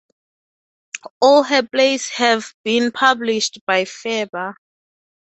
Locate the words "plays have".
1.61-2.55